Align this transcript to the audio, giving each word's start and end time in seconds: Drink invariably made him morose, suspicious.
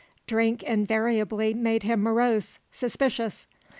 Drink 0.25 0.63
invariably 0.63 1.53
made 1.53 1.83
him 1.83 2.01
morose, 2.01 2.57
suspicious. 2.71 3.45